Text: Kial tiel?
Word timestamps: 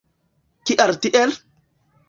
Kial 0.69 0.95
tiel? 1.05 1.37